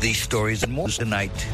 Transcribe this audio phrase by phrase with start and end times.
[0.00, 1.46] These stories and more tonight.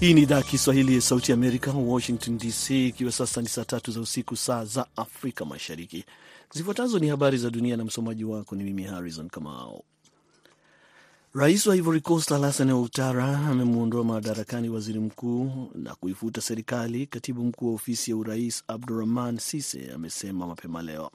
[0.00, 3.64] Hii ni idhaa ya Kiswahili ya Sauti ya Amerika, Washington DC, ikiwa sasa ni saa
[3.64, 6.04] tatu za usiku, saa za Afrika Mashariki.
[6.54, 9.84] Zifuatazo ni habari za dunia na msomaji wako ni mimi Harrison Kamao.
[11.34, 17.06] Rais wa Ivory Coast Alassane Ouattara amemwondoa madarakani waziri mkuu na kuifuta serikali.
[17.06, 21.10] Katibu mkuu wa ofisi ya urais Abdurahman Sise amesema mapema leo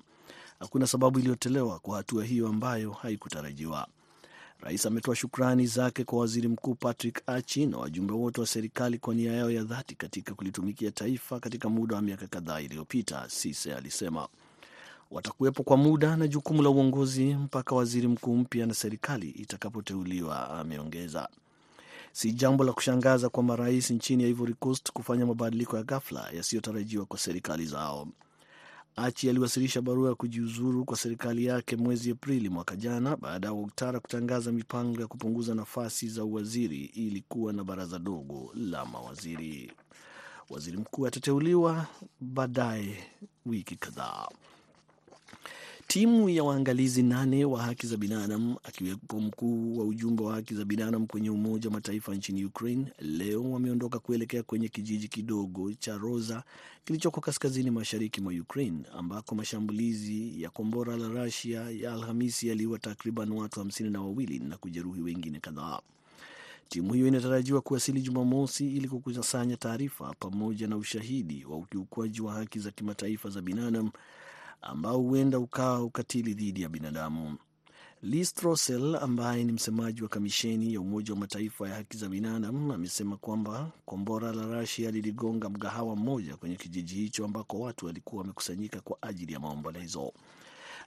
[0.59, 3.87] hakuna sababu iliyotolewa kwa hatua hiyo ambayo haikutarajiwa.
[4.61, 9.15] Rais ametoa shukrani zake kwa waziri mkuu Patrick Achi na wajumbe wote wa serikali kwa
[9.15, 14.27] nia yao ya dhati katika kulitumikia taifa katika muda wa miaka kadhaa iliyopita, Sise alisema.
[15.11, 21.29] Watakuwepo kwa muda na jukumu la uongozi mpaka waziri mkuu mpya na serikali itakapoteuliwa, ameongeza.
[22.11, 27.19] Si jambo la kushangaza kwa marais nchini Ivory Coast kufanya mabadiliko ya ghafla yasiyotarajiwa kwa
[27.19, 28.07] serikali zao.
[28.95, 33.99] Achi aliwasilisha barua ya kujiuzuru kwa serikali yake mwezi Aprili mwaka jana baada ya Ouattara
[33.99, 39.71] kutangaza mipango ya kupunguza nafasi za uwaziri ili kuwa na baraza dogo la mawaziri.
[40.49, 41.87] Waziri mkuu atateuliwa
[42.21, 42.97] baadaye
[43.45, 44.27] wiki kadhaa.
[45.91, 50.65] Timu ya waangalizi nane wa haki za binadamu akiwepo mkuu wa ujumbe wa haki za
[50.65, 56.43] binadamu kwenye Umoja wa Mataifa nchini Ukraine leo wameondoka kuelekea kwenye kijiji kidogo cha Roza
[56.85, 63.31] kilichoko kaskazini mashariki mwa Ukraine ambako mashambulizi ya kombora la Rusia ya Alhamisi yaliua takriban
[63.31, 65.79] watu hamsini na wawili na kujeruhi wengine kadhaa.
[66.69, 72.59] Timu hiyo inatarajiwa kuwasili Jumamosi ili kukusanya taarifa pamoja na ushahidi wa ukiukwaji wa haki
[72.59, 73.91] za kimataifa za binadamu
[74.61, 77.37] ambao huenda ukawa ukatili dhidi ya binadamu.
[78.01, 82.73] Liz Throssell ambaye ni msemaji wa kamisheni ya Umoja wa Mataifa ya haki za binadamu
[82.73, 88.81] amesema kwamba kombora la Rusia liligonga mgahawa mmoja kwenye kijiji hicho ambako watu walikuwa wamekusanyika
[88.81, 90.13] kwa ajili ya maombolezo.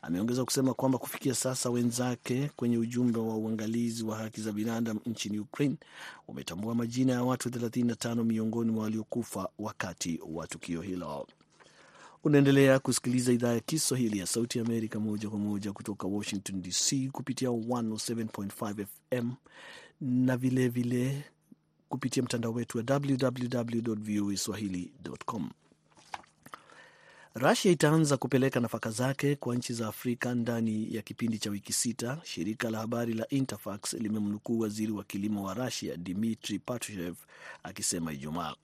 [0.03, 5.39] Ameongeza kusema kwamba kufikia sasa wenzake kwenye ujumbe wa uangalizi wa haki za binadamu nchini
[5.39, 5.77] Ukraine
[6.29, 11.27] wametambua majina ya watu 35 miongoni mwa waliokufa wakati wa tukio hilo.
[12.25, 17.49] Unaendelea kusikiliza idhaa ya Kiswahili ya Sauti Amerika moja kwa moja kutoka Washington DC kupitia
[17.49, 19.31] 107.5 FM
[20.01, 21.25] na vilevile vile
[21.89, 25.51] kupitia mtandao wetu wa www voa swahili.com.
[27.35, 32.21] Rusia itaanza kupeleka nafaka zake kwa nchi za Afrika ndani ya kipindi cha wiki sita,
[32.25, 37.15] shirika la habari la Interfax limemnukuu waziri wa kilimo wa Rusia Dmitri Patrushev
[37.63, 38.55] akisema Ijumaa.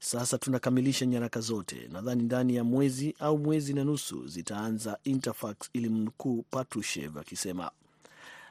[0.00, 6.44] Sasa tunakamilisha nyaraka zote, nadhani ndani ya mwezi au mwezi na nusu zitaanza, Interfax ilimnukuu
[6.50, 7.70] Patrushev akisema.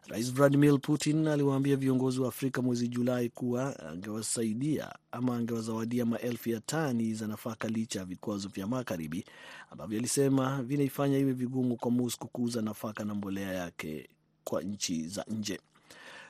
[0.08, 6.60] Rais Vladimir Putin aliwaambia viongozi wa Afrika mwezi Julai kuwa angewasaidia ama angewazawadia maelfu ya
[6.60, 9.26] tani za nafaka licha ya vikwazo vya Magharibi
[9.72, 14.10] ambavyo alisema vinaifanya iwe vigumu kwa Moscow kuuza nafaka na mbolea yake
[14.44, 15.60] kwa nchi za nje.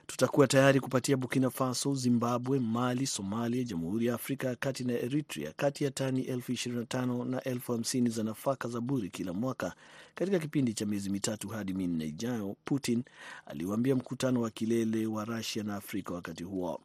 [0.08, 5.54] Tutakuwa tayari kupatia Burkina Faso, Zimbabwe, Mali, Somalia, Jamhuri ya Afrika ya Kati na Eritrea
[5.58, 9.74] kati ya tani elfu ishirini na na elfu hamsini za nafaka za bure kila mwaka
[10.16, 13.04] katika kipindi cha miezi mitatu hadi minne ijayo, Putin
[13.46, 16.82] aliwaambia mkutano wa kilele wa Rusia na Afrika wakati huo.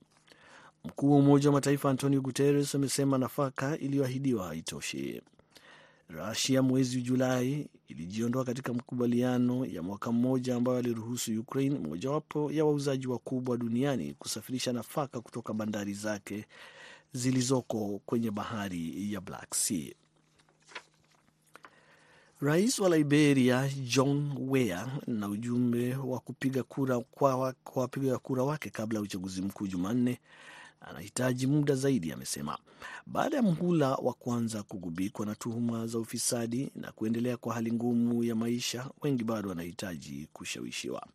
[0.84, 5.22] Mkuu wa Umoja wa Mataifa Antonio Guterres amesema nafaka iliyoahidiwa haitoshi.
[6.16, 13.06] Rusia mwezi Julai ilijiondoa katika makubaliano ya mwaka mmoja ambayo aliruhusu Ukraine, mojawapo ya wauzaji
[13.06, 16.44] wakubwa duniani, kusafirisha nafaka kutoka bandari zake
[17.12, 19.92] zilizoko kwenye bahari ya Black Sea.
[22.40, 28.98] Rais wa Liberia John Weah na ujumbe wa kupiga kura kwa wapiga kura wake kabla
[28.98, 30.18] ya uchaguzi mkuu Jumanne
[30.88, 32.58] anahitaji muda zaidi, amesema
[33.06, 38.24] baada ya mhula wa kwanza kugubikwa na tuhuma za ufisadi na kuendelea kwa hali ngumu
[38.24, 38.90] ya maisha.
[39.02, 41.06] Wengi bado wanahitaji kushawishiwa.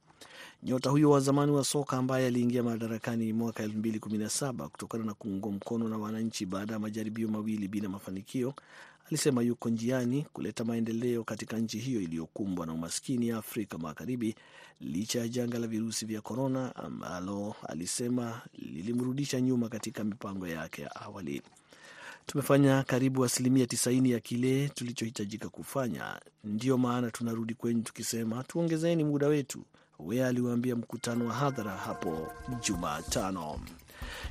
[0.64, 5.88] Nyota huyo wa zamani wa soka ambaye aliingia madarakani mwaka 2017 kutokana na kuungwa mkono
[5.88, 8.54] na wananchi baada ya majaribio mawili bila mafanikio,
[9.08, 14.36] alisema yuko njiani kuleta maendeleo katika nchi hiyo iliyokumbwa na umaskini ya Afrika Magharibi
[14.82, 20.96] licha ya janga la virusi vya korona ambalo alisema lilimrudisha nyuma katika mipango yake ya
[20.96, 21.42] awali.
[22.26, 29.28] Tumefanya karibu asilimia tisaini ya kile tulichohitajika kufanya, ndiyo maana tunarudi kwenyu tukisema tuongezeni muda
[29.28, 29.64] wetu,
[30.00, 32.28] Wea aliwaambia mkutano wa hadhara hapo
[32.62, 33.60] Jumatano.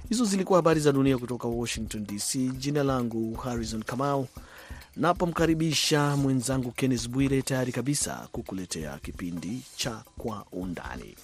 [0.08, 2.36] Hizo zilikuwa habari za dunia kutoka Washington DC.
[2.58, 4.26] Jina langu Harrison Kamau,
[4.96, 11.14] napomkaribisha mwenzangu Kennes Bwire, tayari kabisa kukuletea kipindi cha Kwa Undani.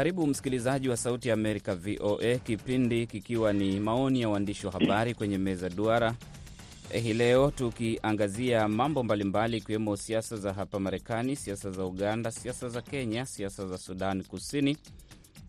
[0.00, 5.14] Karibu msikilizaji wa Sauti ya Amerika, VOA, kipindi kikiwa ni maoni ya waandishi wa habari
[5.14, 6.14] kwenye meza duara.
[7.02, 12.82] Hii leo, tukiangazia mambo mbalimbali ikiwemo siasa za hapa Marekani, siasa za Uganda, siasa za
[12.82, 14.76] Kenya, siasa za Sudan Kusini,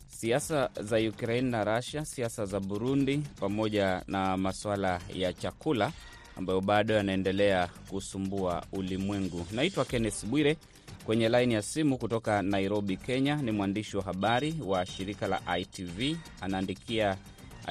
[0.07, 5.91] siasa za Ukraine na Russia, siasa za Burundi, pamoja na masuala ya chakula
[6.37, 9.45] ambayo bado yanaendelea kusumbua ulimwengu.
[9.51, 10.57] Naitwa Kenneth Bwire.
[11.05, 16.15] Kwenye laini ya simu kutoka Nairobi, Kenya, ni mwandishi wa habari wa shirika la ITV,
[16.41, 17.17] anaandikia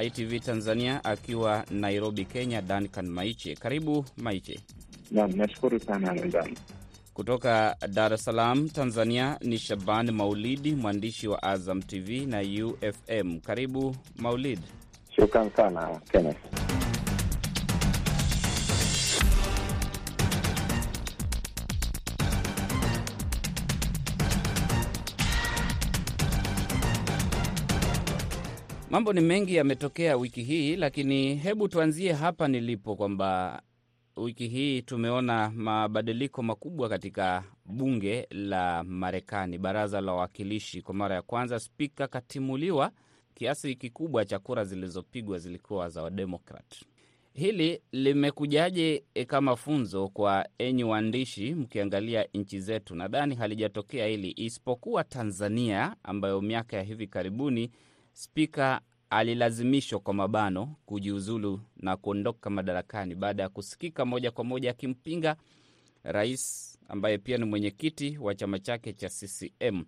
[0.03, 3.55] ITV Tanzania akiwa Nairobi, Kenya, Duncan Maiche.
[3.55, 4.61] Karibu Maiche.
[5.11, 6.57] Naam, nashukuru sana mwenzangu.
[7.15, 13.41] Kutoka Dar es Salaam, Tanzania, ni Shaban Maulidi, mwandishi wa Azam TV na UFM.
[13.41, 14.59] Karibu Maulid.
[15.17, 16.70] Shukran sana Kenneth.
[28.91, 33.63] Mambo ni mengi yametokea wiki hii, lakini hebu tuanzie hapa nilipo kwamba
[34.17, 40.83] wiki hii tumeona mabadiliko makubwa katika bunge la Marekani, baraza la wawakilishi.
[40.83, 42.91] Kwa mara ya kwanza spika katimuliwa.
[43.35, 46.85] Kiasi kikubwa cha kura zilizopigwa zilikuwa za Wademokrat.
[47.33, 52.95] Hili limekujaje kama funzo kwa enyi waandishi, mkiangalia nchi zetu?
[52.95, 57.71] Nadhani halijatokea hili isipokuwa Tanzania, ambayo miaka ya hivi karibuni
[58.13, 58.81] spika
[59.11, 65.37] alilazimishwa kwa mabano kujiuzulu na kuondoka madarakani baada ya kusikika moja kwa moja akimpinga
[66.03, 69.85] rais ambaye pia ni mwenyekiti wa chama chake cha CCM.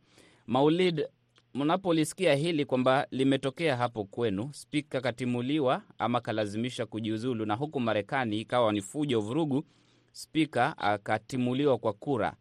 [0.47, 1.07] Maulid,
[1.55, 8.73] mnapolisikia hili kwamba limetokea hapo kwenu, spika katimuliwa ama kalazimishwa kujiuzulu, na huku Marekani ikawa
[8.73, 9.65] ni fujo, vurugu,
[10.13, 12.37] spika akatimuliwa kwa kura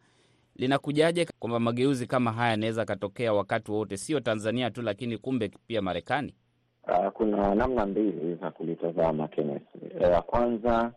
[0.56, 5.82] linakujaje kwamba mageuzi kama haya yanaweza akatokea wakati wowote, sio Tanzania tu, lakini kumbe pia
[5.82, 6.34] Marekani?
[6.88, 9.64] Uh, kuna namna mbili za kulitazama Kenneth.
[10.02, 10.92] Ya kwanza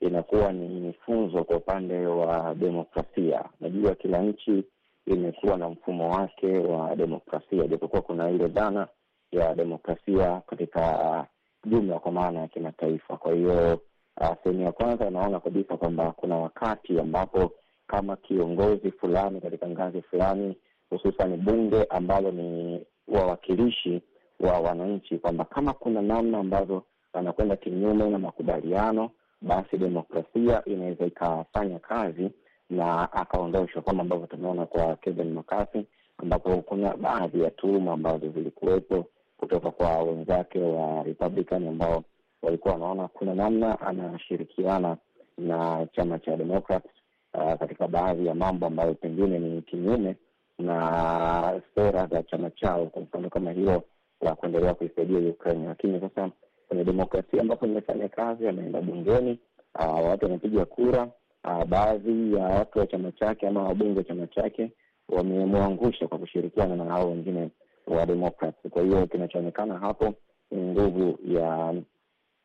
[0.00, 3.44] inakuwa ni funzo kwa upande wa demokrasia.
[3.60, 4.64] Najua kila nchi
[5.06, 8.88] imekuwa na mfumo wake wa demokrasia, japokuwa kuna ile dhana
[9.32, 11.26] ya demokrasia katika
[11.64, 13.16] jumla, kwa maana ya kimataifa.
[13.16, 13.80] Kwa hiyo
[14.20, 17.52] uh, sehemu ya kwanza inaona kabisa kwamba kuna wakati ambapo
[17.90, 20.56] kama kiongozi fulani katika ngazi fulani,
[20.90, 24.02] hususan bunge ambalo ni wawakilishi
[24.40, 26.82] wa wananchi, kwamba kama kuna namna ambazo
[27.12, 29.10] anakwenda kinyume na makubaliano,
[29.42, 32.30] basi demokrasia inaweza ikafanya kazi
[32.70, 35.82] na akaondoshwa, kama ambavyo tumeona kwa Kevin McCarthy,
[36.18, 39.06] ambapo kuna baadhi ya tuhuma ambazo zilikuwepo
[39.36, 42.04] kutoka kwa wenzake wa Republican ambao
[42.42, 44.96] walikuwa wanaona kuna namna anashirikiana
[45.38, 46.99] na chama cha Democrats
[47.34, 50.16] Uh, katika baadhi ya mambo ambayo pengine ni kinyume
[50.58, 53.82] na sera za chama chao, kwa mfano kama hilo
[54.20, 55.66] la kuendelea kuisaidia Ukraine.
[55.66, 56.30] Lakini sasa
[56.68, 59.38] kwenye demokrasia ambapo imefanya kazi, ameenda bungeni,
[59.78, 61.08] uh, watu wamepiga kura,
[61.44, 64.72] uh, baadhi ya watu wa chama chake ama wabunge wa chama chake
[65.08, 67.50] wamemwangusha kwa kushirikiana na hao wengine
[67.86, 68.68] wa Democrats.
[68.70, 70.14] Kwa hiyo kinachoonekana hapo
[70.50, 71.74] ni nguvu ya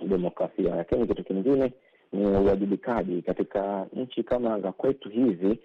[0.08, 1.74] demokrasia, lakini kitu kingine
[2.14, 5.60] ni uwajibikaji katika nchi kama za kwetu hizi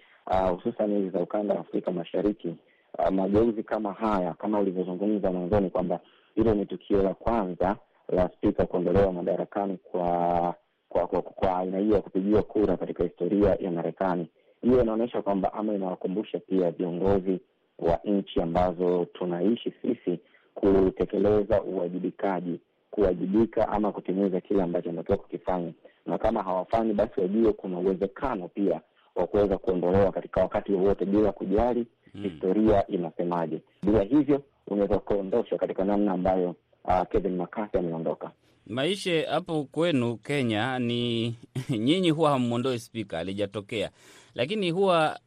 [0.51, 2.55] hususan uh, hizi za ukanda wa Afrika Mashariki.
[2.99, 5.99] Uh, mageuzi kama haya kama ulivyozungumza mwanzoni kwamba
[6.35, 7.75] hilo ni tukio la kwanza
[8.09, 10.55] la spika kuondolewa madarakani kwa
[10.89, 14.27] kwa kwa, kwa aina hiyo ya kupigiwa kura katika historia ya Marekani.
[14.61, 17.39] Hiyo inaonyesha kwamba ama inawakumbusha pia viongozi
[17.79, 20.19] wa nchi ambazo tunaishi sisi
[20.55, 22.59] kutekeleza uwajibikaji,
[22.91, 25.71] kuwajibika ama kutimiza kile ambacho anatakiwa kukifanya
[26.05, 28.81] na kama hawafanyi basi wajue kuna uwezekano pia
[29.15, 33.61] wa kuweza kuondolewa katika wakati wowote bila kujali hmm, historia inasemaje.
[33.83, 36.55] Bila hivyo unaweza ukaondoshwa katika namna ambayo
[36.85, 38.31] uh, Kevin McCarthy ameondoka.
[38.67, 41.35] Maishe hapo kwenu Kenya ni
[41.85, 43.91] nyinyi huwa hammwondoi spika, alijatokea
[44.35, 45.19] lakini huwa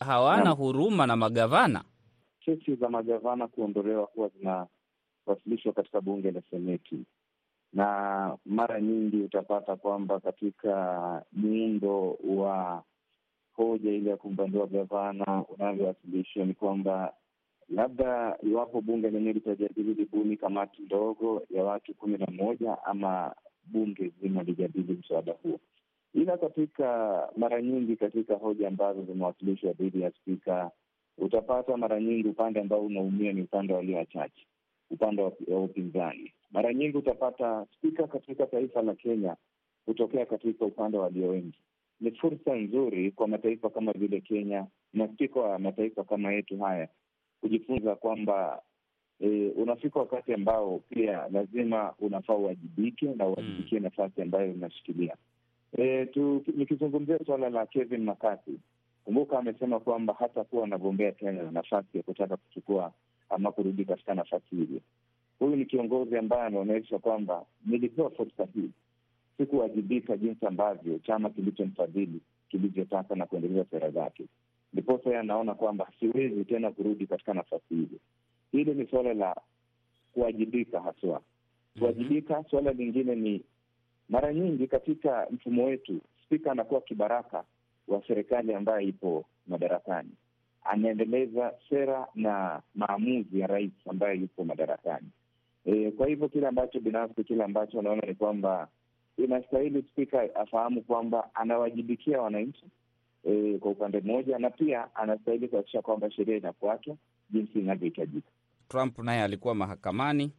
[0.00, 1.84] hawana na huruma na magavana.
[2.40, 6.96] Kesi za magavana kuondolewa huwa zinawasilishwa katika bunge la Seneti
[7.76, 12.82] na mara nyingi utapata kwamba katika muundo wa
[13.52, 17.12] hoja ile ya kumbandua gavana unavyowasilishwa ni kwamba
[17.68, 23.34] labda iwapo bunge lenyewe litajadili libuni kamati ndogo ya watu kumi na moja ama
[23.66, 25.60] bunge zima lijadili mswada huo.
[26.14, 30.70] Ila katika mara nyingi katika hoja ambazo zimewasilishwa dhidi ya spika,
[31.18, 34.46] utapata mara nyingi upande ambao unaumia ni upande walio wachache,
[34.90, 36.32] upande wa upinzani.
[36.50, 39.36] Mara nyingi utapata spika katika taifa la Kenya
[39.86, 41.58] hutokea katika upande wa walio wengi.
[42.00, 46.88] Ni fursa nzuri kwa mataifa kama vile Kenya na spika wa mataifa kama yetu haya
[47.40, 48.62] kujifunza kwamba
[49.20, 55.16] e, unafika wakati ambao pia lazima unafaa uwajibike na uwajibikie nafasi ambayo unashikilia.
[55.78, 56.08] E,
[56.56, 58.58] nikizungumzia suala la Kevin McCarthy,
[59.04, 62.92] kumbuka amesema kwamba hata kuwa anagombea tena nafasi ya kutaka kuchukua
[63.30, 64.80] ama kurudi katika nafasi hiyo.
[65.38, 68.70] Huyu ni kiongozi ambaye anaonyesha kwamba nilipewa fursa hii,
[69.36, 74.24] sikuwajibika jinsi ambavyo chama kilichomfadhili kilivyotaka na kuendeleza sera zake,
[74.72, 77.98] ndiposa ye anaona kwamba siwezi tena kurudi katika nafasi hiyo.
[78.52, 79.36] Hili ni suala la
[80.12, 81.22] kuwajibika haswa
[81.78, 82.44] kuwajibika.
[82.50, 83.42] Suala lingine ni
[84.08, 87.44] mara nyingi katika mfumo wetu, spika anakuwa kibaraka
[87.88, 90.10] wa serikali ambayo ipo madarakani,
[90.68, 95.06] anaendeleza sera na maamuzi ya rais ambaye yupo madarakani.
[95.64, 98.68] E, kwa hivyo kile ambacho binafsi, kile ambacho anaona ni kwamba
[99.18, 102.64] inastahili spika afahamu kwamba anawajibikia wananchi
[103.24, 106.96] e, kwa upande mmoja, na pia anastahili kuhakikisha kwamba sheria inafuatwa
[107.30, 108.28] jinsi inavyohitajika.
[108.68, 110.32] Trump naye alikuwa mahakamani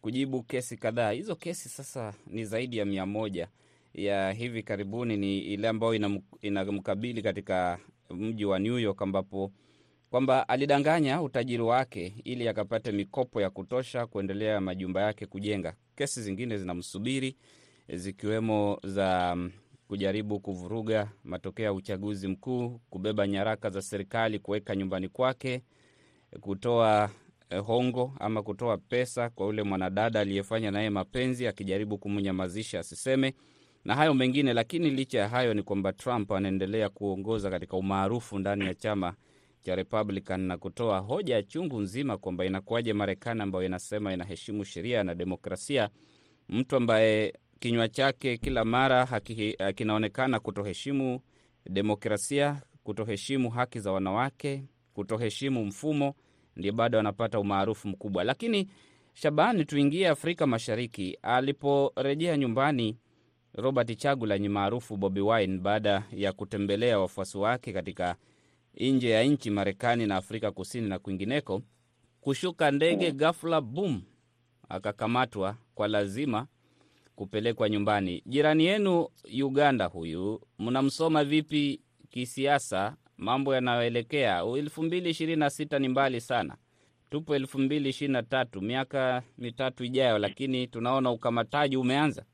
[0.00, 1.10] kujibu kesi kadhaa.
[1.10, 3.48] Hizo kesi sasa ni zaidi ya mia moja.
[3.94, 5.94] Ya hivi karibuni ni ile ambayo
[6.40, 7.78] inamkabili katika
[8.10, 9.50] mji wa New York ambapo
[10.14, 15.74] kwamba alidanganya utajiri wake ili akapate mikopo ya kutosha kuendelea majumba yake kujenga.
[15.96, 17.36] Kesi zingine zinamsubiri
[17.88, 19.36] zikiwemo za
[19.88, 25.62] kujaribu kuvuruga matokeo ya uchaguzi mkuu, kubeba nyaraka za serikali kuweka nyumbani kwake,
[26.40, 27.10] kutoa
[27.66, 33.34] hongo ama kutoa pesa kwa yule mwanadada aliyefanya naye mapenzi akijaribu kumnyamazisha asiseme,
[33.84, 34.52] na hayo mengine.
[34.52, 39.14] Lakini licha ya hayo ni kwamba Trump anaendelea kuongoza katika umaarufu ndani ya chama
[39.64, 45.14] cha Republican na kutoa hoja chungu nzima kwamba inakuwaje Marekani ambayo inasema inaheshimu sheria na
[45.14, 45.88] demokrasia,
[46.48, 51.20] mtu ambaye kinywa chake kila mara haki, kinaonekana kutoheshimu
[51.70, 56.14] demokrasia, kutoheshimu haki za wanawake, kutoheshimu mfumo
[56.56, 58.24] ndio bado anapata umaarufu mkubwa.
[58.24, 58.68] Lakini
[59.14, 61.18] Shabani, tuingie Afrika Mashariki.
[61.22, 62.98] Aliporejea nyumbani,
[63.54, 68.16] Robert Chagulanyi maarufu Bobi Wine, baada ya kutembelea wafuasi wake katika
[68.80, 71.62] nje ya nchi, Marekani na Afrika Kusini na kwingineko,
[72.20, 74.02] kushuka ndege ghafla, bum,
[74.68, 76.46] akakamatwa kwa lazima
[77.16, 78.22] kupelekwa nyumbani.
[78.26, 79.08] Jirani yenu
[79.42, 82.96] Uganda, huyu mnamsoma vipi kisiasa?
[83.18, 86.56] mambo yanayoelekea elfu mbili ishirini na sita ni mbali sana,
[87.10, 92.24] tupo elfu mbili ishirini na tatu miaka mitatu ijayo, lakini tunaona ukamataji umeanza.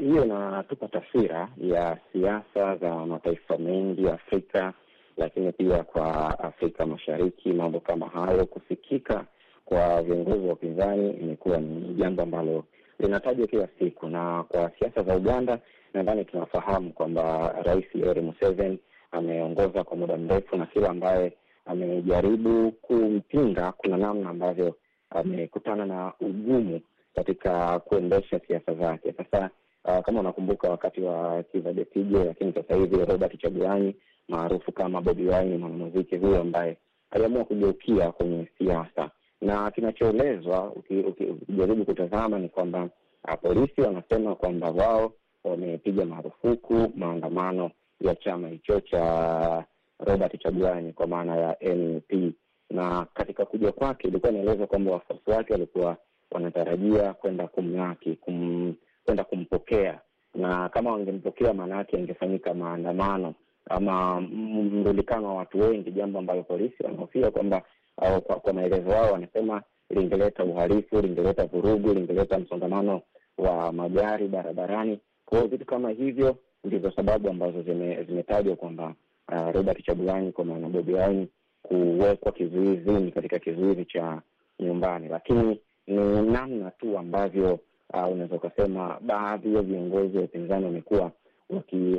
[0.00, 4.72] Hiyo uh, inatupa taswira ya siasa za mataifa mengi Afrika,
[5.16, 7.52] lakini pia kwa Afrika Mashariki.
[7.52, 9.24] Mambo kama hayo kusikika
[9.64, 12.64] kwa viongozi wa upinzani imekuwa ni jambo ambalo
[12.98, 15.58] linatajwa kila siku, na kwa siasa za Uganda
[15.94, 18.78] nadhani tunafahamu kwamba Rais Yoweri Museveni
[19.12, 21.32] ameongoza kwa muda mrefu na kila ambaye
[21.66, 24.76] amejaribu kumpinga, kuna namna ambavyo
[25.10, 26.80] amekutana na ugumu
[27.14, 29.12] katika kuendesha siasa zake.
[29.16, 29.50] Sasa
[29.84, 33.96] uh, kama unakumbuka wakati wa Kizza Besigye, lakini sasa hivi Robert Chagulanyi
[34.28, 36.76] maarufu kama Bobi Wine, mwanamuziki huyo ambaye
[37.10, 42.88] aliamua kugeukia kwenye siasa, na kinachoelezwa ukijaribu kutazama ni kwamba
[43.28, 45.12] uh, polisi wanasema kwamba wao
[45.44, 49.64] wamepiga marufuku maandamano ya chama hicho cha
[49.98, 52.34] Robert Chagulanyi kwa maana ya NUP,
[52.70, 55.96] na katika kuja kwake ilikuwa inaelezwa kwamba wafuasi wake walikuwa
[56.30, 60.00] wanatarajia kwenda kumlaki, kum, kwenda kumpokea,
[60.34, 63.34] na kama wangempokea, maana yake ingefanyika maandamano
[63.70, 67.62] ama mrundikano wa watu wengi, jambo ambalo polisi wanahofia kwamba
[67.96, 73.00] kwa, kwa maelezo wao wanasema lingeleta uhalifu, lingeleta vurugu, lingeleta msongamano
[73.38, 74.98] wa magari barabarani.
[75.24, 78.94] Kwa vitu kama hivyo ndizo sababu ambazo zimetajwa zime kwamba
[79.32, 81.28] uh, Robert Chagulanyi kwa maana Bobi Wine
[81.62, 84.22] kuwekwa kizuizini katika kizuizi cha
[84.60, 87.58] nyumbani, lakini ni namna tu ambavyo
[87.94, 91.12] uh, unaweza ukasema baadhi ya viongozi wa upinzani wamekuwa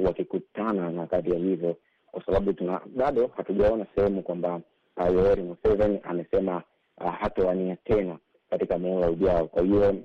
[0.05, 1.75] wakikutana waki na kadhi ya hivyo,
[2.11, 4.61] kwa sababu tuna bado hatujaona sehemu kwamba
[4.97, 6.63] uh, Yoweri Museveni amesema
[6.97, 8.17] uh, hatowania tena
[8.49, 9.47] katika muhula ujao.
[9.47, 9.95] Kwa hiyo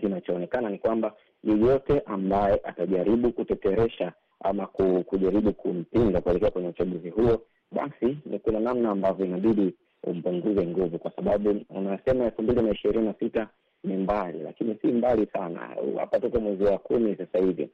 [0.00, 1.12] kinachoonekana ni kwamba
[1.44, 4.66] yeyote ambaye atajaribu kuteteresha ama
[5.06, 7.42] kujaribu kumpinga kuelekea kwenye uchaguzi huo,
[7.72, 13.06] basi ni kuna namna ambavyo inabidi umpunguze nguvu, kwa sababu unasema elfu mbili na ishirini
[13.06, 13.48] na sita
[13.84, 15.76] ni mbali, lakini si mbali sana.
[15.98, 17.68] Hapa tuko mwezi wa kumi sasa hivi,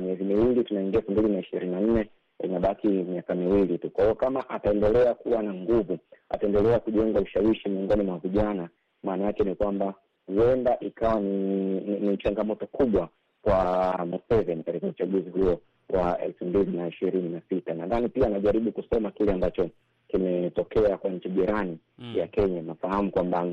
[0.00, 2.10] miezi miwili tunaingia elfu mbili na ishirini na nne
[2.44, 3.90] inabaki miaka miwili tu.
[3.90, 5.98] Kwa hiyo kama ataendelea kuwa na nguvu,
[6.28, 8.68] ataendelea kujenga ushawishi miongoni mwa vijana,
[9.02, 9.94] maana yake ni kwamba
[10.26, 13.08] huenda ikawa ni, ni, ni changamoto kubwa
[13.42, 17.74] kwa Museveni katika uchaguzi huo wa elfu mbili na ishirini na sita.
[17.74, 19.70] Nadhani pia anajaribu kusoma kile ambacho
[20.08, 22.16] kimetokea kwa nchi jirani mm.
[22.16, 22.62] ya Kenya.
[22.62, 23.46] Nafahamu kwamba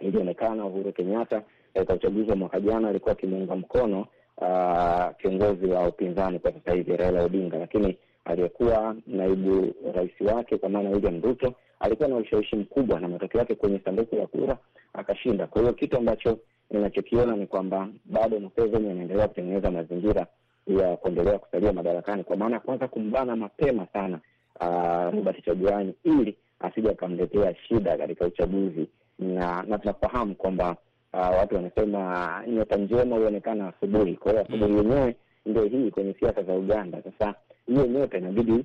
[0.00, 1.42] ilionekana Uhuru Kenyatta
[1.74, 4.06] katika uchaguzi wa mwaka jana alikuwa akimuunga mkono
[4.36, 10.68] uh, kiongozi wa upinzani kwa sasa hivi Raila Odinga, lakini aliyekuwa naibu rais wake kwa
[10.68, 14.56] maana William Ruto alikuwa na ushawishi mkubwa, na matokeo yake kwenye sanduku la kura
[14.92, 15.46] akashinda.
[15.46, 16.38] Kwa hiyo kitu ambacho
[16.70, 20.26] ninachokiona ni kwamba bado Museveni anaendelea kutengeneza mazingira
[20.66, 24.18] ya kuendelea kusalia madarakani, kwa maana ya kwanza kumbana mapema sana
[24.60, 28.86] uh, Robert Chagulanyi ili asije akamletea shida katika uchaguzi,
[29.18, 30.76] na na tunafahamu kwamba
[31.12, 34.14] uh, watu wanasema nyota njema huonekana asubuhi.
[34.16, 37.02] Kwa hiyo asubuhi yenyewe ndio hii kwenye siasa za Uganda.
[37.02, 37.34] Sasa
[37.66, 38.64] hiyo nyota inabidi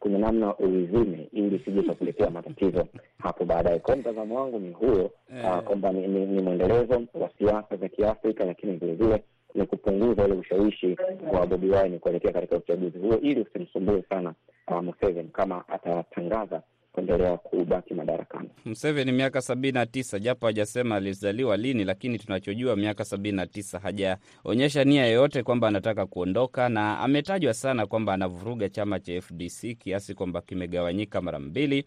[0.00, 2.86] kuna namna uizime ili sije kakuletea matatizo
[3.18, 3.78] hapo baadaye.
[3.78, 5.10] Kwa mtazamo wangu ni huo,
[5.44, 9.22] uh, kwamba ni, ni, ni mwendelezo wa siasa za Kiafrika, lakini vilevile
[9.54, 10.96] ni kupunguza ule ushawishi
[11.32, 14.34] wa Bobi Wine kuelekea katika uchaguzi huo ili usimsumbue sana
[14.68, 16.62] uh, Museveni kama atatangaza
[16.96, 18.50] kuendelea kubaki madarakani.
[18.64, 23.78] Museveni miaka sabini na tisa, japo hajasema alizaliwa lini, lakini tunachojua miaka sabini na tisa,
[23.78, 30.14] hajaonyesha nia yoyote kwamba anataka kuondoka, na ametajwa sana kwamba anavuruga chama cha FDC kiasi
[30.14, 31.84] kwamba kimegawanyika mara mbili,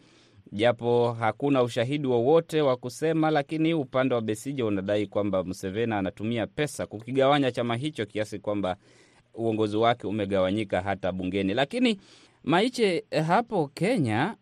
[0.51, 6.85] japo hakuna ushahidi wowote wa, kusema, lakini upande wa Besije unadai kwamba Museveni anatumia pesa
[6.85, 8.75] kukigawanya chama hicho kiasi kwamba
[9.33, 11.53] uongozi wake umegawanyika hata bungeni.
[11.53, 11.99] Lakini
[12.43, 14.35] Maiche, hapo Kenya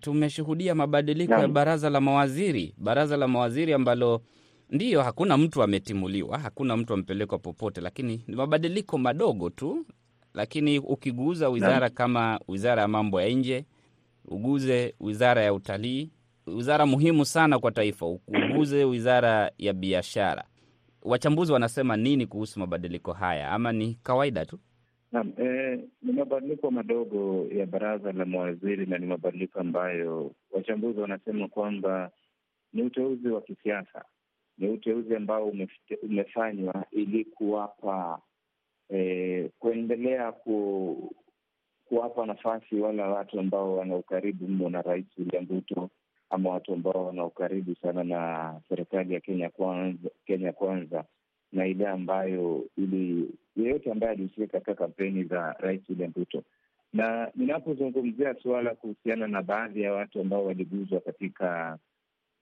[0.00, 4.22] tumeshuhudia mabadiliko ya baraza la mawaziri, baraza la mawaziri ambalo
[4.70, 9.86] ndiyo hakuna mtu ametimuliwa, hakuna mtu amepelekwa popote, lakini ni mabadiliko madogo tu.
[10.34, 13.64] Lakini ukiguza wizara na kama wizara ya mambo ya nje,
[14.24, 16.10] uguze wizara ya utalii,
[16.46, 20.44] wizara muhimu sana kwa taifa, uguze wizara ya biashara,
[21.02, 24.58] wachambuzi wanasema nini kuhusu mabadiliko haya, ama ni kawaida tu?
[25.12, 31.48] Naam, eh, ni mabadiliko madogo ya baraza la mawaziri na ni mabadiliko ambayo wachambuzi wanasema
[31.48, 32.10] kwamba
[32.72, 34.04] ni uteuzi wa kisiasa,
[34.58, 35.52] ni uteuzi ambao
[36.02, 38.20] umefanywa ili kuwapa
[38.88, 41.14] eh, kuendelea ku,
[41.84, 45.90] kuwapa nafasi wala watu ambao wana ukaribu mno na Rais William Ruto
[46.30, 51.04] ama watu ambao wana ukaribu sana na serikali ya Kenya Kwanza, Kenya Kwanza
[51.52, 56.42] na ile ambayo ili yeyote ambaye alihusika katika kampeni za Rais William Ruto.
[56.92, 61.78] Na ninapozungumzia suala kuhusiana na baadhi ya watu ambao waliguzwa katika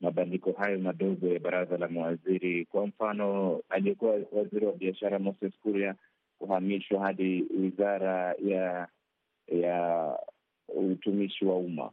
[0.00, 5.94] mabadiliko hayo madogo ya baraza la mawaziri, kwa mfano aliyekuwa waziri wa biashara Moses Kuria
[6.38, 8.88] kuhamishwa hadi wizara ya
[9.48, 10.14] ya
[10.68, 11.90] utumishi wa umma.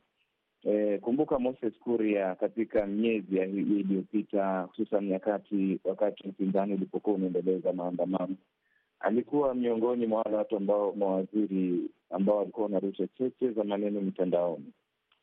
[0.64, 8.36] E, kumbuka Moses Kuria katika miezi iliyopita, hususan nyakati wakati upinzani ulipokuwa unaendeleza maandamano,
[9.00, 14.74] alikuwa miongoni mwa wale watu ambao mawaziri ambao walikuwa wanarusha cheche za maneno mitandaoni,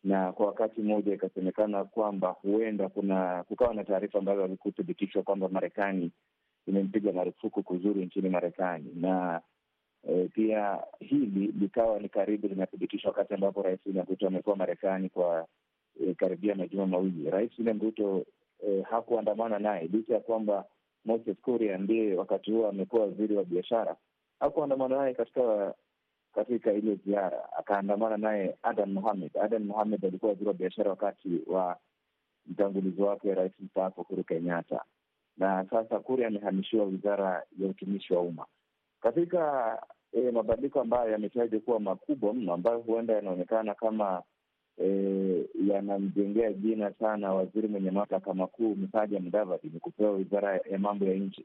[0.05, 6.11] na kwa wakati mmoja ikasemekana kwamba huenda kuna kukawa na taarifa ambazo hazikuthibitishwa kwamba Marekani
[6.67, 9.41] imempiga marufuku kuzuru nchini Marekani na
[10.09, 15.47] E, pia hili likawa ni karibu linathibitishwa wakati ambapo Rais William Ruto amekuwa Marekani kwa
[16.01, 17.31] e, karibia majuma mawili.
[17.31, 18.25] Rais William Ruto
[18.69, 20.65] e, hakuandamana naye licha ya kwamba
[21.05, 23.97] Moses Kuria ndiye wakati huo amekuwa waziri wa biashara.
[24.41, 25.75] Hakuandamana naye katika
[26.35, 29.31] katika ile ziara, akaandamana naye Adan Mohamed.
[29.39, 31.77] Adan Mohamed alikuwa waziri wa biashara wakati wa
[32.47, 34.85] mtangulizi wake Rais mstaafu Uhuru Kenyatta,
[35.37, 38.47] na sasa Kuria amehamishiwa wizara ya utumishi wa umma
[39.01, 44.23] katika e, mabadiliko ambayo yametajwa kuwa makubwa mno ambayo huenda yanaonekana kama
[44.79, 51.05] e, yanamjengea jina sana waziri mwenye mamlaka makuu Musalia Mudavadi ni kupewa wizara ya mambo
[51.05, 51.45] ya nje.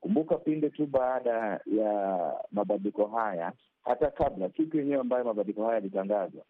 [0.00, 3.52] Kumbuka pinde tu baada ya mabadiliko haya,
[3.84, 6.42] hata kabla siku yenyewe ambayo mabadiliko haya yalitangazwa,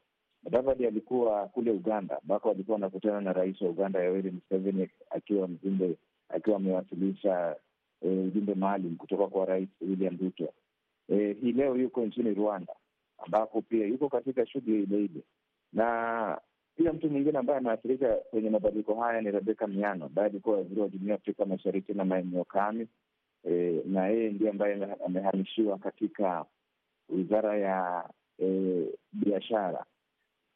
[0.43, 5.97] Mudavadi alikuwa kule Uganda ambako alikuwa anakutana na rais wa Uganda Yoweri Museveni akiwa mjumbe,
[6.29, 7.57] akiwa amewasilisha
[8.03, 10.53] ujumbe e, maalum kutoka kwa Rais William Ruto.
[11.09, 12.73] E, hii leo yuko nchini Rwanda
[13.19, 15.21] ambapo pia yuko katika shughuli ile ile,
[15.77, 16.41] na
[16.77, 20.89] pia mtu mwingine ambaye ameathirika kwenye mabadiliko haya ni Rebeka Miano ambaye alikuwa waziri wa
[20.89, 22.87] jumuiya Afrika Mashariki na maeneo kame
[23.51, 26.45] e, na yeye ndiye ambaye amehamishiwa katika
[27.09, 28.09] wizara ya
[28.43, 29.85] e, biashara.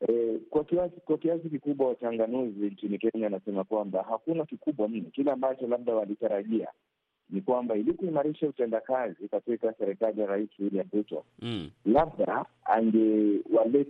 [0.08, 5.10] E, kwa kiasi kwa kiasi kikubwa wachanganuzi nchini Kenya wanasema kwamba hakuna kikubwa mno.
[5.12, 6.68] Kile ambacho labda walitarajia
[7.32, 12.44] ni kwamba ili kuimarisha utendakazi katika serikali ya Rais William Ruto mm, labda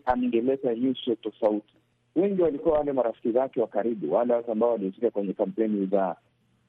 [0.07, 1.75] angeleta nyuso tofauti.
[2.17, 6.17] Wengi walikuwa wale marafiki zake wa karibu, wale watu ambao walihusika kwenye kampeni za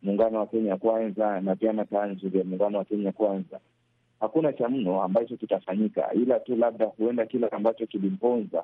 [0.03, 3.59] muungano wa Kenya Kwanza na vyama tanzu vya muungano wa Kenya Kwanza.
[4.19, 8.63] Hakuna cha mno ambacho kitafanyika, ila tu labda huenda kile ambacho kilimponza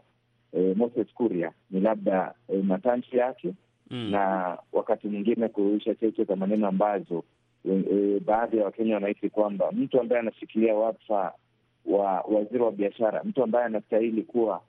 [0.54, 3.54] E, Moses Kuria ni labda e, matamshi yake
[3.92, 4.12] Mm.
[4.12, 7.24] na wakati mwingine kurusha cheche za maneno ambazo
[7.70, 11.34] e, e, baadhi ya Wakenya wanahisi kwamba mtu ambaye anashikilia wadhifa
[11.86, 14.62] wa waziri wa biashara, mtu ambaye anastahili kuwa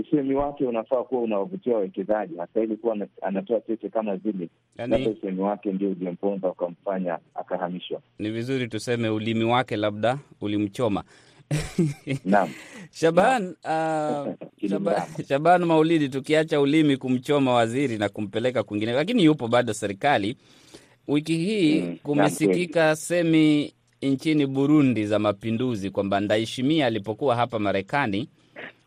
[0.00, 4.48] usemi wake unafaa kuwa unawavutia wawekezaji, hastahili kuwa anatoa cheche kama zile.
[4.76, 8.00] Labda Yaani usemi wake ndio uliomponza ukamfanya akahamishwa.
[8.18, 11.04] ni vizuri tuseme ulimi wake labda ulimchoma.
[12.24, 12.48] Naam,
[12.90, 14.32] Shaban, uh,
[14.70, 20.36] Shaban, Shaban Maulidi, tukiacha ulimi kumchoma waziri na kumpeleka kwingine, lakini yupo bado serikali.
[21.08, 28.28] Wiki hii Mm, kumesikika semi nchini Burundi za mapinduzi kwamba Ndayishimiye alipokuwa hapa Marekani,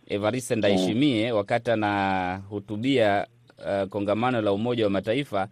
[0.07, 5.47] Evariste Ndayishimiye wakati anahutubia uh, kongamano la Umoja wa Mataifa,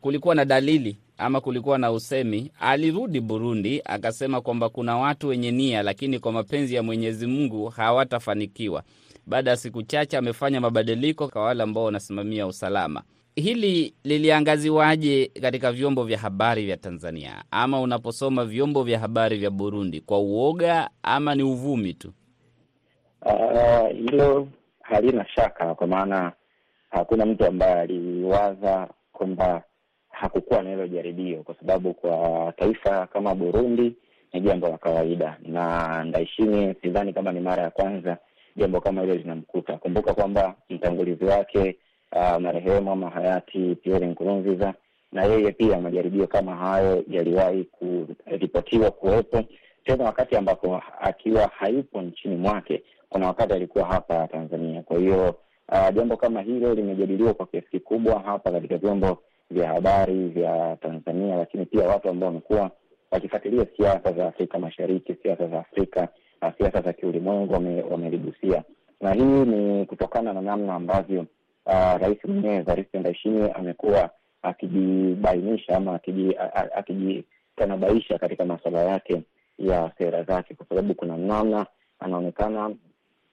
[0.00, 5.82] kulikuwa na dalili ama kulikuwa na usemi, alirudi Burundi akasema kwamba kuna watu wenye nia,
[5.82, 8.82] lakini kwa mapenzi ya Mwenyezi Mungu hawatafanikiwa.
[9.26, 13.02] Baada ya siku chache amefanya mabadiliko kwa wale ambao wanasimamia usalama.
[13.42, 20.00] Hili liliangaziwaje katika vyombo vya habari vya Tanzania, ama unaposoma vyombo vya habari vya Burundi,
[20.00, 22.12] kwa uoga ama ni uvumi tu?
[23.24, 24.48] Hilo hilo
[24.82, 26.32] halina shaka, kwa maana
[26.90, 29.62] hakuna mtu ambaye aliwaza kwamba
[30.10, 33.92] hakukuwa na hilo jaribio, kwa sababu kwa taifa kama Burundi
[34.32, 38.18] ni jambo la kawaida, na Ndayishimiye sidhani kama ni mara ya kwanza
[38.56, 39.76] jambo kama hilo linamkuta.
[39.78, 41.76] Kumbuka kwamba mtangulizi wake
[42.12, 44.74] uh, marehemu ama hayati Pierre Nkurunziza.
[45.12, 49.44] Na yeye pia majaribio kama hayo yaliwahi kuripotiwa kuwepo,
[49.84, 54.82] tena wakati ambapo akiwa hayupo nchini mwake kuna wakati alikuwa hapa Tanzania.
[54.82, 55.34] Kwa hiyo
[55.72, 59.18] uh, jambo kama hilo limejadiliwa kwa kiasi kikubwa hapa katika vyombo
[59.50, 62.70] vya habari vya Tanzania, lakini pia watu ambao wamekuwa
[63.10, 66.08] wakifuatilia siasa za Afrika Mashariki, siasa za Afrika
[66.42, 67.52] na siasa za kiulimwengu
[67.90, 68.62] wameligusia,
[69.00, 71.26] na hii ni kutokana na namna ambavyo
[71.68, 74.10] uh, rais mwenyewe Evariste Ndayishimiye amekuwa
[74.42, 76.00] akijibainisha ama
[76.74, 79.22] akijitanabaisha katika masuala yake
[79.58, 81.66] ya sera zake, kwa sababu kuna namna
[82.00, 82.74] anaonekana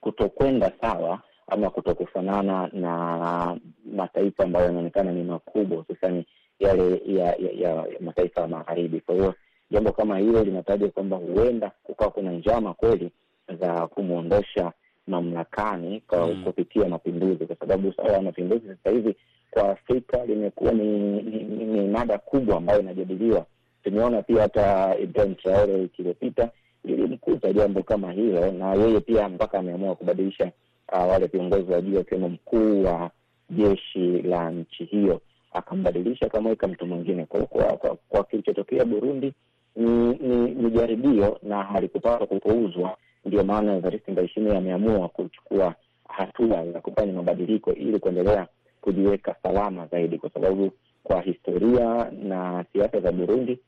[0.00, 3.56] kutokwenda sawa ama kutokufanana na
[3.94, 6.26] mataifa ambayo yanaonekana ni makubwa, hususani
[6.58, 9.00] yale ya, ya, ya, mataifa ya magharibi.
[9.00, 9.34] Kwa hiyo
[9.70, 13.10] jambo kama hilo linataja kwamba huenda kukawa kuna njama kweli
[13.60, 14.72] za kumwondosha
[15.06, 16.44] mamlakani kwa Mm.
[16.44, 19.14] kupitia mapinduzi, kwa sababu swala la mapinduzi sasa hivi
[19.50, 23.46] kwa Afrika limekuwa ni, ni, ni, ni mada kubwa ambayo inajadiliwa.
[23.84, 26.50] Tumeona pia hata Ibrahim Traore wiki iliyopita
[26.84, 30.52] ilimkuta jambo kama hilo, na yeye pia mpaka ameamua kubadilisha
[30.92, 33.10] uh, wale viongozi wa juu akiwemo mkuu wa
[33.50, 35.20] jeshi la nchi hiyo
[35.52, 37.24] akambadilisha akamweka mtu mwingine.
[37.26, 39.32] Kwa hiyo kwa kilichotokea Burundi
[39.76, 42.96] ni, ni, ni jaribio na halikupaswa kupuuzwa.
[43.26, 45.74] Ndio maana Evariste Ndayishimiye ameamua kuchukua
[46.08, 48.46] hatua za kufanya mabadiliko ili kuendelea
[48.80, 50.70] kujiweka salama zaidi, kwa sababu
[51.02, 53.58] kwa historia na siasa za Burundi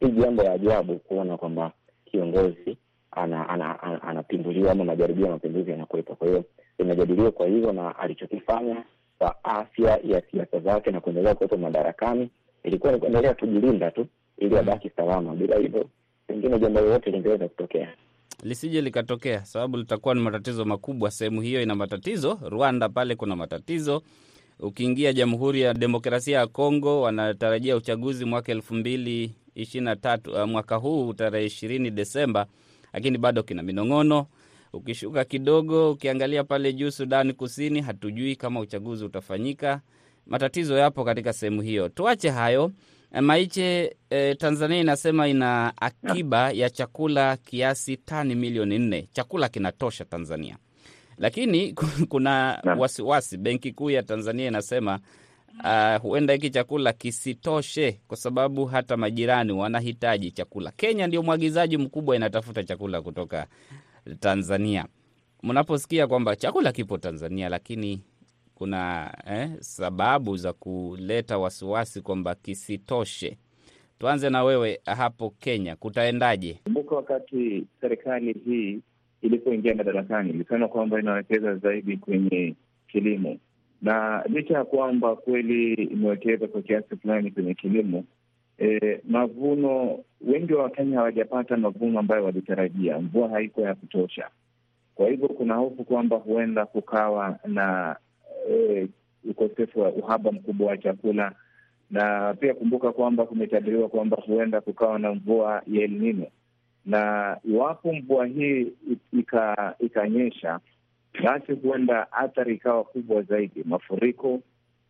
[0.00, 1.72] si jambo la ajabu kuona kwamba
[2.04, 2.76] kiongozi
[3.10, 6.14] ana- ana- ana- anapinduliwa ama majaribio ya mapinduzi yanakuwepo.
[6.14, 6.44] Kwa hiyo
[6.78, 8.84] imejadiliwa kwa hivyo, na alichokifanya
[9.18, 12.30] kwa afya ya siasa zake na kuendelea kuwepo madarakani
[12.64, 14.06] ilikuwa ni kuendelea kujilinda tu
[14.38, 15.34] ili abaki salama.
[15.34, 15.84] Bila hivyo,
[16.26, 17.88] pengine jambo lolote lingeweza kutokea.
[18.42, 21.10] Lisije likatokea, sababu litakuwa ni matatizo makubwa.
[21.10, 24.02] Sehemu hiyo ina matatizo, Rwanda pale kuna matatizo.
[24.60, 30.42] Ukiingia Jamhuri ya Demokrasia ya Kongo, wanatarajia uchaguzi mwaka elfu mbili ishirini na tatu uh,
[30.44, 32.46] mwaka huu tarehe ishirini Desemba,
[32.92, 34.26] lakini bado kina minong'ono.
[34.72, 39.80] Ukishuka kidogo, ukiangalia pale juu Sudani Kusini, hatujui kama uchaguzi utafanyika.
[40.26, 41.88] Matatizo yapo katika sehemu hiyo.
[41.88, 42.72] Tuache hayo.
[43.14, 49.08] Eh, Maiche, eh, Tanzania inasema ina akiba ya chakula kiasi tani milioni nne.
[49.12, 50.56] Chakula kinatosha Tanzania,
[51.18, 51.72] lakini
[52.08, 53.36] kuna wasiwasi.
[53.36, 55.00] Benki Kuu ya Tanzania inasema
[55.64, 60.70] uh, huenda hiki chakula kisitoshe kwa sababu hata majirani wanahitaji chakula.
[60.76, 63.46] Kenya ndio mwagizaji mkubwa, inatafuta chakula kutoka
[64.20, 64.86] Tanzania.
[65.42, 68.00] Mnaposikia kwamba chakula kipo Tanzania, lakini
[68.58, 73.38] kuna eh, sababu za kuleta wasiwasi kwamba kisitoshe.
[73.98, 76.60] Tuanze na wewe hapo Kenya, kutaendaje?
[76.64, 78.80] Kumbuka wakati serikali hii
[79.22, 82.54] ilipoingia madarakani ilisema kwamba inawekeza zaidi kwenye
[82.88, 83.36] kilimo,
[83.82, 88.04] na licha ya kwamba kweli imewekeza kwa kiasi fulani kwenye kilimo
[88.58, 92.98] e, mavuno, wengi wa Wakenya hawajapata mavuno ambayo walitarajia.
[92.98, 94.28] Mvua haiko ya kutosha,
[94.94, 97.96] kwa hivyo kuna hofu kwamba huenda kukawa na
[98.50, 98.88] e,
[99.30, 101.32] ukosefu wa uhaba mkubwa wa chakula.
[101.90, 106.26] Na pia kumbuka kwamba kumetabiriwa kwamba huenda kukawa na mvua ya El Nino,
[106.86, 108.72] na iwapo mvua hii
[109.12, 110.60] ika- ikanyesha,
[111.24, 114.40] basi huenda athari ikawa kubwa zaidi, mafuriko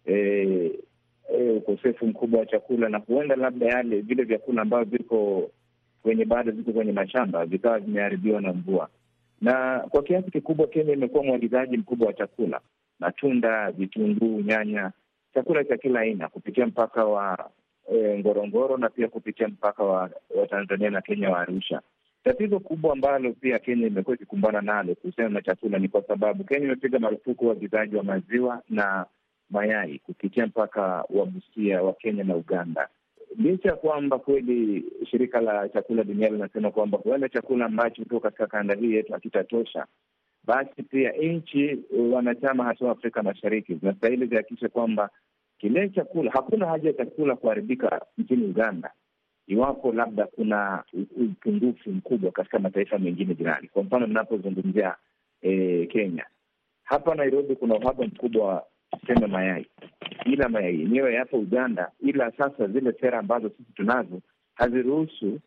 [0.06, 0.70] eh,
[1.38, 5.50] e, ukosefu mkubwa wa chakula na huenda labda yale vile vyakula ambavyo viko
[6.02, 8.88] kwenye bado viko kwenye mashamba vikawa vimeharibiwa na mvua.
[9.40, 12.60] Na kwa kiasi kikubwa Kenya imekuwa mwagizaji mkubwa wa chakula,
[13.00, 14.92] matunda, vitunguu, nyanya,
[15.34, 17.50] chakula cha kila aina kupitia mpaka wa
[17.92, 21.80] e, Ngorongoro na pia kupitia mpaka wa, wa Tanzania na Kenya wa Arusha.
[22.24, 26.64] Tatizo kubwa ambalo pia Kenya imekuwa ikikumbana nalo kuhusiana na chakula ni kwa sababu Kenya
[26.66, 29.06] imepiga marufuku uagizaji wa maziwa na
[29.50, 32.88] mayai kupitia mpaka wa Busia wa Kenya na Uganda,
[33.38, 38.46] licha ya kwamba kweli shirika la chakula duniani linasema kwamba huenda chakula ambacho kutoka katika
[38.46, 39.86] kanda hii yetu hakitatosha,
[40.48, 41.78] basi pia nchi
[42.12, 45.10] wanachama hasa Afrika Mashariki zinastahili zihakikishe kwamba
[45.58, 48.92] kile chakula, hakuna haja ya chakula kuharibika nchini Uganda
[49.46, 50.84] iwapo labda kuna
[51.16, 53.68] upungufu mkubwa katika mataifa mengine jirani.
[53.68, 54.94] Kwa mfano mnapozungumzia
[55.42, 56.26] e, Kenya,
[56.82, 58.64] hapa Nairobi kuna uhaba mkubwa wa
[59.00, 59.66] tuseme mayai,
[60.24, 64.20] ila mayai yenyewe yapo Uganda, ila sasa zile sera ambazo sisi tunazo
[64.54, 65.40] haziruhusu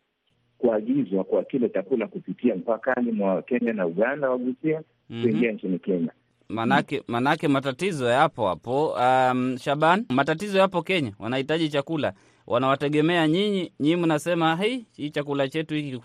[0.62, 5.54] kuagizwa kwa kile chakula kupitia mpakani mwa Kenya na Uganda wagusia kuingia mm -hmm.
[5.54, 6.12] nchini Kenya.
[6.50, 8.88] Manake, manake matatizo yapo hapo.
[8.89, 12.13] Um, Shaban, matatizo yapo Kenya, wanahitaji chakula,
[12.47, 13.71] wanawategemea nyinyi.
[13.80, 16.02] Nyinyi mnasema hii hii chakula chetu hiki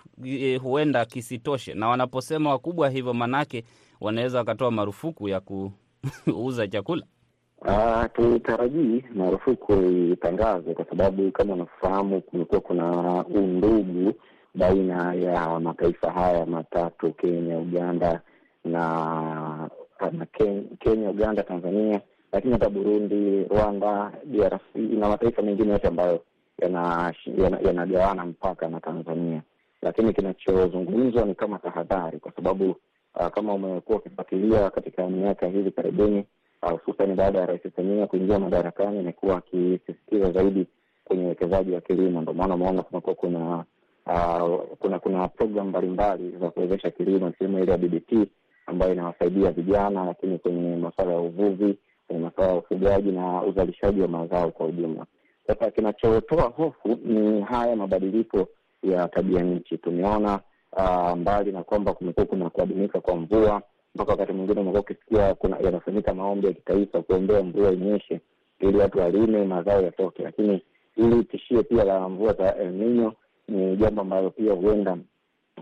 [0.62, 3.64] huenda kisitoshe, na wanaposema wakubwa hivyo, manake
[4.01, 7.03] wanaweza wakatoa marufuku ya kuuza chakula.
[7.61, 9.73] Uh, tutarajii marufuku
[10.12, 12.90] itangazwe kwa sababu kama unafahamu, kumekuwa kuna
[13.25, 14.12] undugu
[14.57, 18.21] baina ya mataifa haya matatu, Kenya, Uganda
[18.64, 19.71] na
[20.79, 22.01] Kenya, Uganda, Tanzania,
[22.33, 26.23] lakini hata Burundi, Rwanda, DRC na mataifa mengine yote ambayo
[26.62, 29.42] yanagawana yana, yana mpaka na Tanzania.
[29.83, 32.77] Lakini kinachozungumzwa ni kama tahadhari, kwa sababu
[33.14, 36.25] uh, kama umekuwa ukifuatilia katika miaka hivi karibuni,
[36.61, 40.66] hususani uh, baada ya Rais Samia kuingia madarakani, amekuwa akisisitiza zaidi
[41.05, 42.21] kwenye uwekezaji wa kilimo.
[42.21, 43.64] Ndio maana umeona kumekuwa kuna
[44.07, 48.29] uh, kuna kuna programu mbalimbali za kuwezesha kilimo, ikiwemo ile ya BBT
[48.66, 54.09] ambayo inawasaidia vijana, lakini kwenye masuala ya uvuvi, kwenye masuala ya ufugaji na uzalishaji wa
[54.09, 55.07] mazao kwa ujumla.
[55.47, 58.49] Sasa kinachotoa hofu ni haya mabadiliko
[58.83, 59.79] ya tabia nchi.
[59.79, 60.40] Tumeona
[60.73, 63.62] uh, mbali na kwamba kumekuwa kuna kuadimika kwa mvua,
[63.95, 68.21] mpaka wakati mwingine umekuwa ukisikia kuna yanafanyika maombi ya kitaifa kuombea mvua inyeshe
[68.61, 70.62] ili watu walime mazao yatoke, lakini
[70.97, 73.12] ili tishie pia la mvua za El Nino
[73.48, 74.98] ni jambo ambalo pia huenda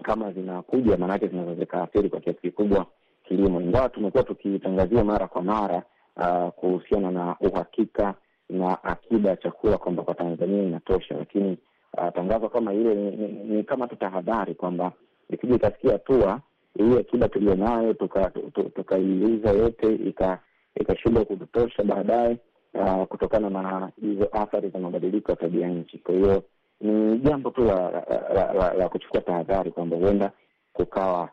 [0.02, 2.86] kama zinakuja maanake zinaweza zikaathiri kwa kiasi kikubwa
[3.24, 5.82] kilimo, ingawa tumekuwa tukitangazia mara kwa mara
[6.16, 8.14] uh, kuhusiana na uhakika
[8.48, 11.58] na akiba ya chakula kwamba kwa Tanzania inatosha, lakini
[11.98, 14.92] uh, tangazo kama hilo ni, ni, ni kama tu tahadhari kwamba
[15.30, 16.40] ikija ikafikia hatua
[16.78, 18.96] hii akiba tulionayo tukaiuza tuka
[19.50, 19.98] yote
[20.80, 22.38] ikashindwa kututosha baadaye,
[22.74, 25.98] uh, kutokana na hizo athari za mabadiliko ya tabia nchi.
[25.98, 26.42] Kwa hiyo
[26.80, 30.32] ni jambo tu la, la, la, la, la kuchukua tahadhari kwamba huenda
[30.72, 31.28] kukawa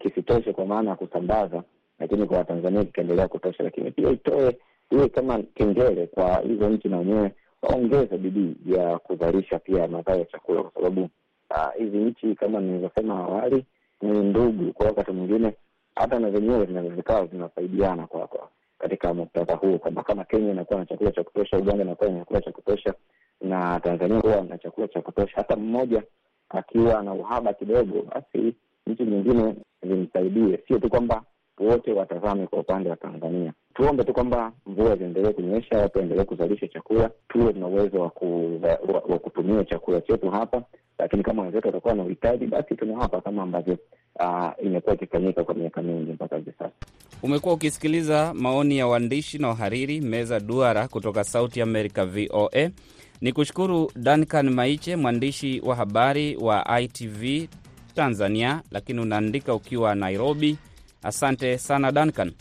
[0.00, 1.62] kisitoshe kwa maana ya kusambaza,
[1.98, 4.58] lakini kwa Watanzania kikaendelea kutosha, lakini pia itoe
[4.90, 10.24] iwe kama kengele kwa hizo nchi na wenyewe waongeza bidii ya kuzalisha pia mazao ya
[10.24, 11.08] chakula, kwa sababu
[11.78, 13.64] hizi uh, nchi kama nilivyosema awali
[14.02, 14.72] ni ndugu.
[14.72, 15.54] Kwa wakati mwingine
[15.94, 18.48] hata na zenyewe zinaweza zikawa zinasaidiana kwa
[18.78, 22.40] katika muktadha huu kwamba kama Kenya inakuwa na chakula cha kutosha, Uganda inakuwa na chakula
[22.40, 22.94] cha kutosha
[23.40, 25.32] na Tanzania huwa na chakula cha kutosha.
[25.36, 26.02] Hata mmoja
[26.48, 28.54] akiwa na uhaba kidogo, basi
[28.86, 31.22] nchi nyingine zimsaidie, sio tu kwamba
[31.60, 33.52] wote watazame kwa upande wa Tanzania.
[33.74, 38.60] Tuombe tu kwamba mvua ziendelee kunyesha, watu waendelee kuzalisha chakula, tuwe tuna uwezo wa, ku,
[38.62, 40.62] wa, wa kutumia chakula chetu hapa,
[40.98, 43.78] lakini kama wenzetu watakuwa na uhitaji, basi tunawapa kama ambavyo
[44.20, 46.70] uh, imekuwa ikifanyika kwa miaka mingi mpaka hivi sasa.
[47.22, 52.70] Umekuwa ukisikiliza maoni ya waandishi na wahariri meza duara kutoka Sauti America VOA.
[53.20, 57.48] Ni kushukuru Duncan Maiche, mwandishi wa habari wa ITV
[57.94, 60.58] Tanzania, lakini unaandika ukiwa Nairobi.
[61.02, 62.32] Asante sana Duncan.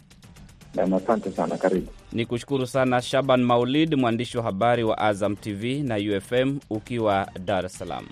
[0.95, 1.87] Asante sana, karibu.
[2.13, 7.65] Ni kushukuru sana Shaban Maulid, mwandishi wa habari wa Azam TV na UFM ukiwa Dar
[7.65, 8.05] es Salaam.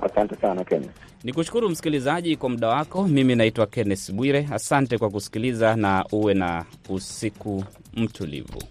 [0.00, 0.88] Asante sana Kenya.
[1.24, 3.08] Ni kushukuru msikilizaji kwa muda wako.
[3.08, 4.48] Mimi naitwa Kenneth Bwire.
[4.52, 8.62] Asante kwa kusikiliza na uwe na usiku mtulivu.